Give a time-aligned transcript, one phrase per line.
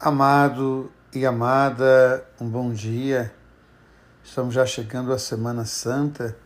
[0.00, 3.34] Amado e amada, um bom dia.
[4.22, 6.36] Estamos já chegando à Semana Santa,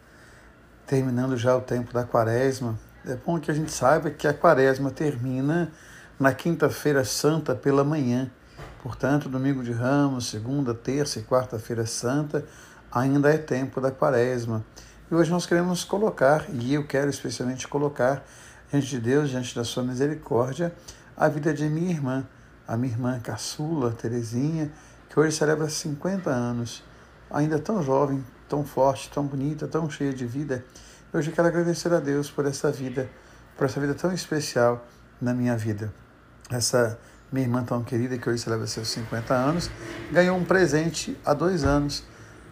[0.86, 2.78] terminando já o tempo da Quaresma.
[3.06, 5.70] É bom que a gente saiba que a Quaresma termina
[6.18, 8.30] na Quinta-feira Santa pela manhã.
[8.82, 12.46] Portanto, domingo de Ramos, segunda, terça e quarta-feira Santa
[12.90, 14.64] ainda é tempo da Quaresma.
[15.10, 18.24] E hoje nós queremos colocar, e eu quero especialmente colocar
[18.70, 20.72] diante de Deus, diante da sua misericórdia,
[21.14, 22.26] a vida de minha irmã
[22.66, 24.70] a minha irmã caçula, Terezinha,
[25.08, 26.82] que hoje celebra 50 anos,
[27.30, 30.64] ainda tão jovem, tão forte, tão bonita, tão cheia de vida.
[31.12, 33.08] Hoje quero agradecer a Deus por essa vida,
[33.56, 34.86] por essa vida tão especial
[35.20, 35.92] na minha vida.
[36.50, 36.98] Essa
[37.30, 39.70] minha irmã tão querida, que hoje celebra seus 50 anos,
[40.10, 42.04] ganhou um presente há dois anos.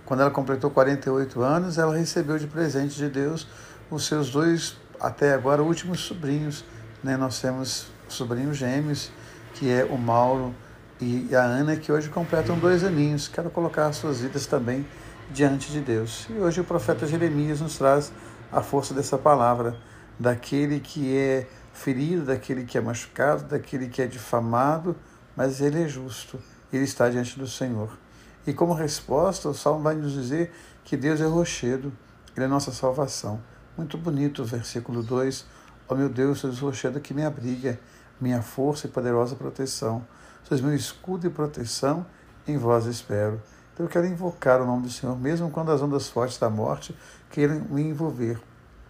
[0.06, 3.46] Quando ela completou 48 anos, ela recebeu de presente de Deus
[3.90, 6.64] os seus dois, até agora, últimos sobrinhos.
[7.02, 7.16] Né?
[7.16, 9.12] Nós temos sobrinhos gêmeos,
[9.60, 10.54] que é o Mauro
[10.98, 13.28] e a Ana, que hoje completam dois aninhos.
[13.28, 14.86] Quero colocar as suas vidas também
[15.30, 16.26] diante de Deus.
[16.30, 18.10] E hoje o profeta Jeremias nos traz
[18.50, 19.76] a força dessa palavra,
[20.18, 24.96] daquele que é ferido, daquele que é machucado, daquele que é difamado,
[25.36, 26.40] mas ele é justo,
[26.72, 27.98] ele está diante do Senhor.
[28.46, 30.50] E como resposta, o Salmo vai nos dizer
[30.84, 31.92] que Deus é rochedo,
[32.34, 33.42] ele é nossa salvação.
[33.76, 35.44] Muito bonito o versículo 2.
[35.86, 37.78] Ó oh, meu Deus, o rochedo que me abriga
[38.20, 40.04] minha força e poderosa proteção.
[40.44, 42.04] Sois meu escudo e proteção,
[42.46, 43.40] em vós espero.
[43.72, 46.94] Então eu quero invocar o nome do Senhor, mesmo quando as ondas fortes da morte
[47.30, 48.40] queiram me envolver.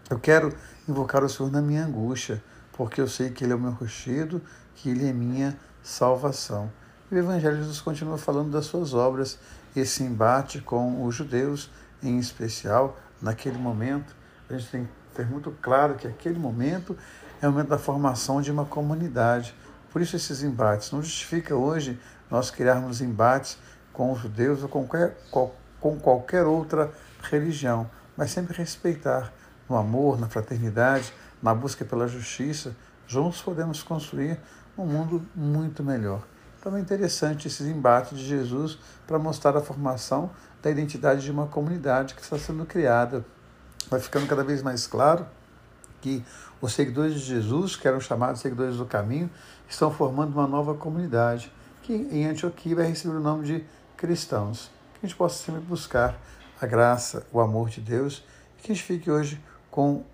[0.09, 0.53] Eu quero
[0.89, 2.43] invocar o Senhor na minha angústia,
[2.73, 4.43] porque eu sei que Ele é o meu rochedo,
[4.75, 6.71] que Ele é minha salvação.
[7.11, 9.39] E o Evangelho Jesus continua falando das suas obras,
[9.77, 11.71] esse embate com os judeus,
[12.03, 14.15] em especial, naquele momento.
[14.49, 16.97] A gente tem ter muito claro que aquele momento
[17.41, 19.55] é o momento da formação de uma comunidade.
[19.91, 20.93] Por isso esses embates.
[20.93, 21.99] Não justifica hoje
[22.31, 23.59] nós criarmos embates
[23.93, 25.17] com os judeus ou com qualquer,
[25.81, 29.33] com qualquer outra religião, mas sempre respeitar
[29.69, 31.13] no amor, na fraternidade,
[31.43, 32.75] na busca pela justiça.
[33.07, 34.39] Juntos podemos construir
[34.77, 36.23] um mundo muito melhor.
[36.59, 40.31] Então é interessante esses embates de Jesus para mostrar a formação
[40.63, 43.25] da identidade de uma comunidade que está sendo criada.
[43.91, 45.27] Vai ficando cada vez mais claro
[46.01, 46.25] que
[46.61, 49.29] os seguidores de Jesus, que eram chamados seguidores do caminho,
[49.69, 51.53] estão formando uma nova comunidade,
[51.83, 53.65] que em Antioquia vai receber o nome de
[53.97, 54.71] cristãos.
[54.95, 56.17] Que a gente possa sempre buscar
[56.61, 58.25] a graça, o amor de Deus,
[58.59, 60.05] e que a gente fique hoje com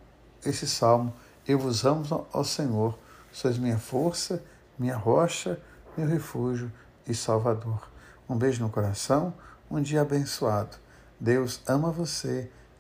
[0.45, 1.13] esse salmo.
[1.47, 2.99] Eu vos amo ao Senhor,
[3.31, 4.43] sois minha força,
[4.79, 5.61] minha rocha,
[5.97, 6.73] meu refúgio
[7.07, 7.89] e salvador.
[8.29, 9.35] Um beijo no coração,
[9.71, 10.77] um dia abençoado.
[11.21, 12.51] Deus ama você,